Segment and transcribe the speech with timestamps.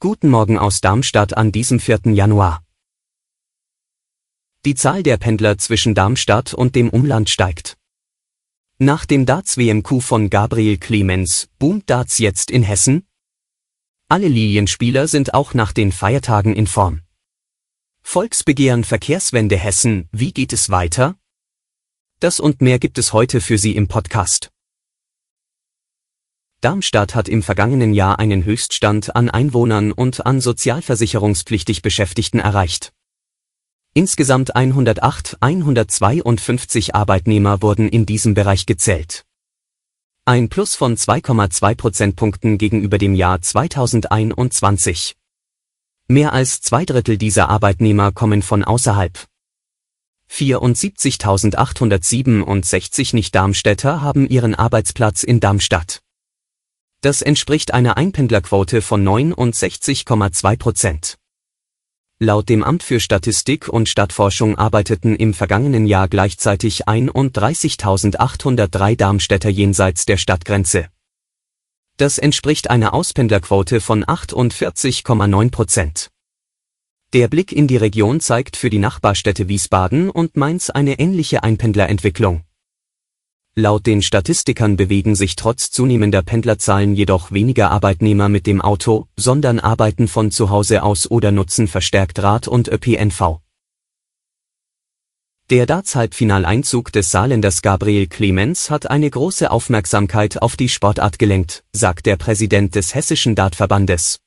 [0.00, 2.12] Guten Morgen aus Darmstadt an diesem 4.
[2.12, 2.62] Januar.
[4.66, 7.78] Die Zahl der Pendler zwischen Darmstadt und dem Umland steigt.
[8.76, 13.06] Nach dem Darts-WMQ von Gabriel Clemens boomt Darts jetzt in Hessen?
[14.08, 17.00] Alle Lilienspieler sind auch nach den Feiertagen in Form.
[18.02, 21.16] Volksbegehren Verkehrswende Hessen, wie geht es weiter?
[22.20, 24.50] Das und mehr gibt es heute für Sie im Podcast.
[26.60, 32.92] Darmstadt hat im vergangenen Jahr einen Höchststand an Einwohnern und an sozialversicherungspflichtig Beschäftigten erreicht.
[33.94, 39.24] Insgesamt 108 152 Arbeitnehmer wurden in diesem Bereich gezählt.
[40.24, 45.14] Ein Plus von 2,2 Prozentpunkten gegenüber dem Jahr 2021.
[46.08, 49.28] Mehr als zwei Drittel dieser Arbeitnehmer kommen von außerhalb.
[50.30, 56.02] 74.867 Nicht-Darmstädter haben ihren Arbeitsplatz in Darmstadt.
[57.00, 61.16] Das entspricht einer Einpendlerquote von 69,2 Prozent.
[62.18, 70.06] Laut dem Amt für Statistik und Stadtforschung arbeiteten im vergangenen Jahr gleichzeitig 31.803 Darmstädter jenseits
[70.06, 70.88] der Stadtgrenze.
[71.98, 76.10] Das entspricht einer Auspendlerquote von 48,9 Prozent.
[77.12, 82.42] Der Blick in die Region zeigt für die Nachbarstädte Wiesbaden und Mainz eine ähnliche Einpendlerentwicklung.
[83.58, 89.58] Laut den Statistikern bewegen sich trotz zunehmender Pendlerzahlen jedoch weniger Arbeitnehmer mit dem Auto, sondern
[89.58, 93.40] arbeiten von zu Hause aus oder nutzen verstärkt Rad- und ÖPNV.
[95.50, 102.06] Der Darts-Halbfinaleinzug des Saarländers Gabriel Clemens hat eine große Aufmerksamkeit auf die Sportart gelenkt, sagt
[102.06, 104.20] der Präsident des Hessischen Dartverbandes.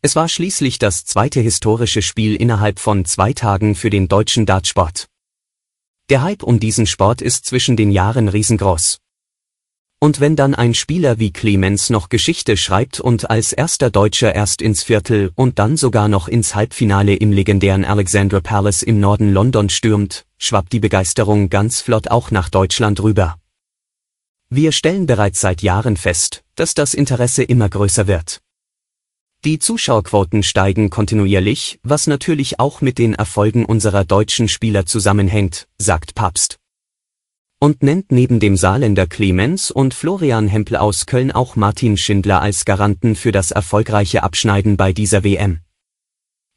[0.00, 5.09] Es war schließlich das zweite historische Spiel innerhalb von zwei Tagen für den deutschen Dartsport.
[6.10, 8.98] Der Hype um diesen Sport ist zwischen den Jahren riesengroß.
[10.00, 14.60] Und wenn dann ein Spieler wie Clemens noch Geschichte schreibt und als erster Deutscher erst
[14.60, 19.68] ins Viertel und dann sogar noch ins Halbfinale im legendären Alexandra Palace im Norden London
[19.68, 23.36] stürmt, schwappt die Begeisterung ganz flott auch nach Deutschland rüber.
[24.48, 28.40] Wir stellen bereits seit Jahren fest, dass das Interesse immer größer wird.
[29.46, 36.14] Die Zuschauerquoten steigen kontinuierlich, was natürlich auch mit den Erfolgen unserer deutschen Spieler zusammenhängt, sagt
[36.14, 36.58] Papst.
[37.58, 42.66] Und nennt neben dem Saarländer Clemens und Florian Hempel aus Köln auch Martin Schindler als
[42.66, 45.60] Garanten für das erfolgreiche Abschneiden bei dieser WM.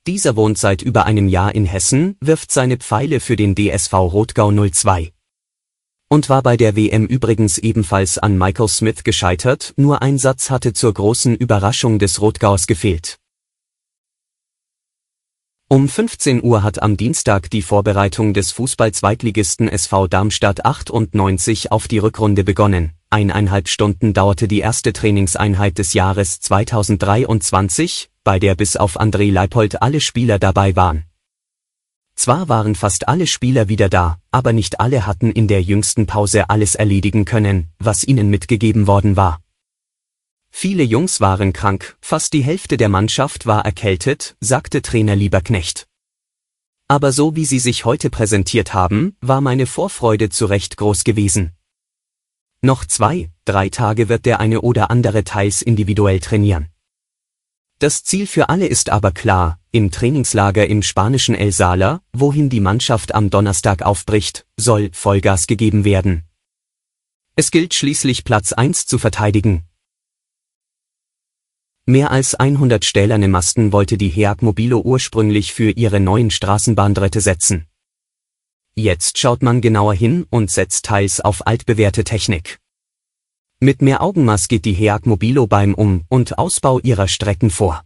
[0.06, 4.52] Dieser wohnt seit über einem Jahr in Hessen, wirft seine Pfeile für den DSV Rotgau
[4.52, 5.14] 02
[6.13, 10.72] und war bei der WM übrigens ebenfalls an Michael Smith gescheitert, nur ein Satz hatte
[10.74, 13.18] zur großen Überraschung des Rotgaus gefehlt.
[15.69, 21.97] Um 15 Uhr hat am Dienstag die Vorbereitung des Fußball-Zweitligisten SV Darmstadt 98 auf die
[21.97, 22.91] Rückrunde begonnen.
[23.09, 29.81] Eineinhalb Stunden dauerte die erste Trainingseinheit des Jahres 2023, bei der bis auf André Leipold
[29.81, 31.06] alle Spieler dabei waren.
[32.16, 36.50] Zwar waren fast alle Spieler wieder da, aber nicht alle hatten in der jüngsten Pause
[36.50, 39.41] alles erledigen können, was ihnen mitgegeben worden war.
[40.51, 45.88] Viele Jungs waren krank, fast die Hälfte der Mannschaft war erkältet, sagte Trainer Lieberknecht.
[46.88, 51.53] Aber so wie sie sich heute präsentiert haben, war meine Vorfreude zu Recht groß gewesen.
[52.62, 56.69] Noch zwei, drei Tage wird der eine oder andere teils individuell trainieren.
[57.80, 62.60] Das Ziel für alle ist aber klar, im Trainingslager im spanischen El Sala, wohin die
[62.60, 66.26] Mannschaft am Donnerstag aufbricht, soll Vollgas gegeben werden.
[67.36, 69.64] Es gilt schließlich Platz 1 zu verteidigen.
[71.88, 77.66] Mehr als 100 stählerne Masten wollte die HEAG Mobilo ursprünglich für ihre neuen Straßenbahndrähte setzen.
[78.76, 82.60] Jetzt schaut man genauer hin und setzt teils auf altbewährte Technik.
[83.60, 87.84] Mit mehr Augenmaß geht die HEAG Mobilo beim Um- und Ausbau ihrer Strecken vor.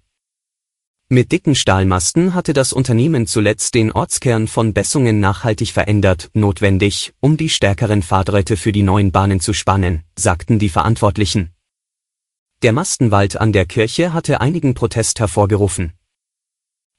[1.10, 7.38] Mit dicken Stahlmasten hatte das Unternehmen zuletzt den Ortskern von Bessungen nachhaltig verändert, notwendig, um
[7.38, 11.54] die stärkeren Fahrträte für die neuen Bahnen zu spannen, sagten die Verantwortlichen.
[12.62, 15.94] Der Mastenwald an der Kirche hatte einigen Protest hervorgerufen.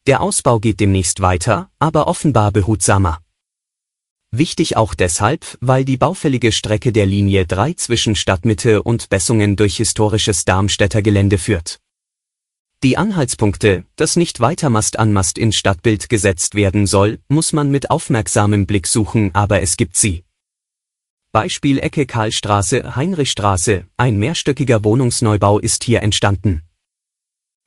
[0.07, 3.21] Der Ausbau geht demnächst weiter, aber offenbar behutsamer.
[4.31, 9.77] Wichtig auch deshalb, weil die baufällige Strecke der Linie 3 zwischen Stadtmitte und Bessungen durch
[9.77, 11.79] historisches Darmstädter Gelände führt.
[12.85, 17.73] Die Anhaltspunkte, dass nicht weiter Mast an Mast ins Stadtbild gesetzt werden soll, muss man
[17.73, 20.23] mit aufmerksamem Blick suchen, aber es gibt sie.
[21.33, 26.63] Beispiel Ecke Karlstraße, Heinrichstraße, ein mehrstöckiger Wohnungsneubau ist hier entstanden.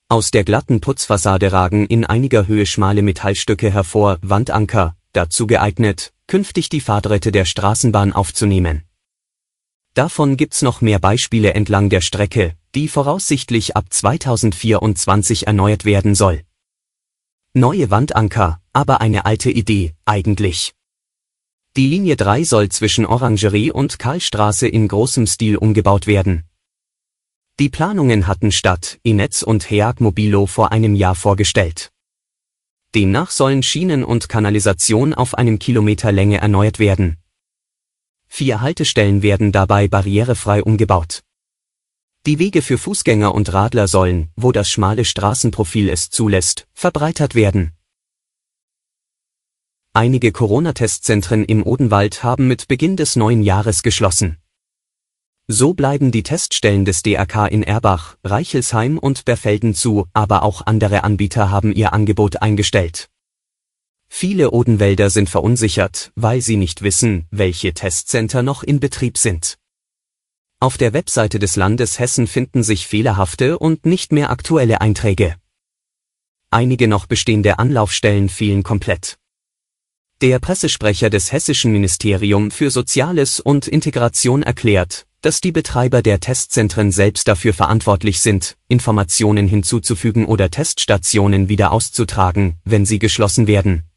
[0.08, 6.70] Aus der glatten Putzfassade ragen in einiger Höhe schmale Metallstücke hervor, Wandanker, dazu geeignet, künftig
[6.70, 8.86] die Fahrträte der Straßenbahn aufzunehmen.
[9.94, 16.44] Davon gibt's noch mehr Beispiele entlang der Strecke, die voraussichtlich ab 2024 erneuert werden soll.
[17.54, 20.74] Neue Wandanker, aber eine alte Idee, eigentlich.
[21.76, 26.46] Die Linie 3 soll zwischen Orangerie und Karlstraße in großem Stil umgebaut werden.
[27.60, 31.92] Die Planungen hatten Stadt, Inetz und Heag Mobilo vor einem Jahr vorgestellt.
[32.96, 37.21] Demnach sollen Schienen und Kanalisation auf einem Kilometer Länge erneuert werden.
[38.34, 41.20] Vier Haltestellen werden dabei barrierefrei umgebaut.
[42.26, 47.74] Die Wege für Fußgänger und Radler sollen, wo das schmale Straßenprofil es zulässt, verbreitert werden.
[49.92, 54.38] Einige Corona-Testzentren im Odenwald haben mit Beginn des neuen Jahres geschlossen.
[55.48, 61.04] So bleiben die Teststellen des DRK in Erbach, Reichelsheim und Berfelden zu, aber auch andere
[61.04, 63.10] Anbieter haben ihr Angebot eingestellt.
[64.14, 69.58] Viele Odenwälder sind verunsichert, weil sie nicht wissen, welche Testcenter noch in Betrieb sind.
[70.60, 75.38] Auf der Webseite des Landes Hessen finden sich fehlerhafte und nicht mehr aktuelle Einträge.
[76.52, 79.18] Einige noch bestehende Anlaufstellen fehlen komplett.
[80.20, 86.92] Der Pressesprecher des Hessischen Ministerium für Soziales und Integration erklärt, dass die Betreiber der Testzentren
[86.92, 93.91] selbst dafür verantwortlich sind, Informationen hinzuzufügen oder Teststationen wieder auszutragen, wenn sie geschlossen werden.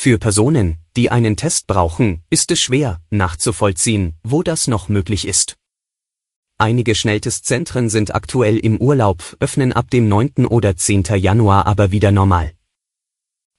[0.00, 5.56] Für Personen, die einen Test brauchen, ist es schwer, nachzuvollziehen, wo das noch möglich ist.
[6.56, 10.46] Einige Schnelltestzentren sind aktuell im Urlaub, öffnen ab dem 9.
[10.46, 11.02] oder 10.
[11.16, 12.52] Januar aber wieder normal.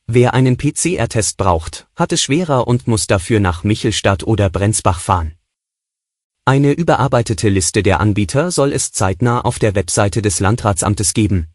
[0.07, 5.33] Wer einen PCR-Test braucht, hat es schwerer und muss dafür nach Michelstadt oder Brenzbach fahren.
[6.45, 11.48] Eine überarbeitete Liste der Anbieter soll es zeitnah auf der Webseite des Landratsamtes geben.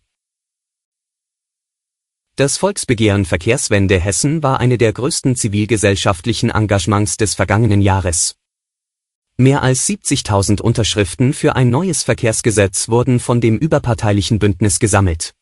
[2.37, 8.35] Das Volksbegehren Verkehrswende Hessen war eine der größten zivilgesellschaftlichen Engagements des vergangenen Jahres.
[9.37, 15.33] Mehr als 70.000 Unterschriften für ein neues Verkehrsgesetz wurden von dem überparteilichen Bündnis gesammelt.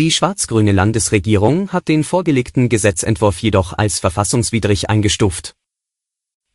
[0.00, 5.54] Die schwarz-grüne Landesregierung hat den vorgelegten Gesetzentwurf jedoch als verfassungswidrig eingestuft.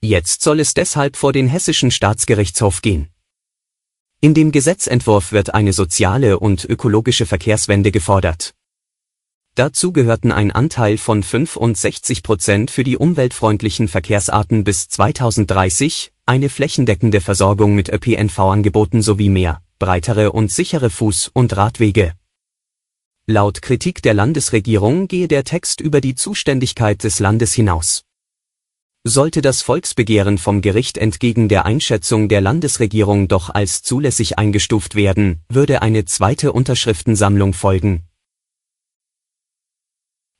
[0.01, 3.07] Jetzt soll es deshalb vor den hessischen Staatsgerichtshof gehen.
[4.19, 8.53] In dem Gesetzentwurf wird eine soziale und ökologische Verkehrswende gefordert.
[9.59, 17.19] Dazu gehörten ein Anteil von 65 Prozent für die umweltfreundlichen Verkehrsarten bis 2030, eine flächendeckende
[17.19, 22.13] Versorgung mit ÖPNV-Angeboten sowie mehr, breitere und sichere Fuß- und Radwege.
[23.27, 28.05] Laut Kritik der Landesregierung gehe der Text über die Zuständigkeit des Landes hinaus.
[29.03, 35.41] Sollte das Volksbegehren vom Gericht entgegen der Einschätzung der Landesregierung doch als zulässig eingestuft werden,
[35.49, 38.08] würde eine zweite Unterschriftensammlung folgen.